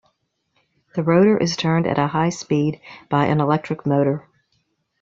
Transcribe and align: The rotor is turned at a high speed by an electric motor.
The 0.95 1.03
rotor 1.03 1.37
is 1.37 1.55
turned 1.55 1.85
at 1.85 1.99
a 1.99 2.07
high 2.07 2.29
speed 2.29 2.81
by 3.07 3.27
an 3.27 3.39
electric 3.39 3.85
motor. 3.85 4.27